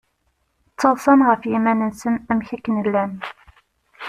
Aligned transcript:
Ttaḍsan 0.71 1.19
ɣef 1.27 1.41
yiman-nsen 1.51 2.15
amek 2.31 2.49
akken 2.55 2.75
llan. 2.85 3.11